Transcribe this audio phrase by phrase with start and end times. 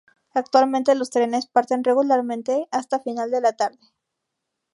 [0.33, 3.87] Actualmente los trenes parten regularmente hasta final de la tarde.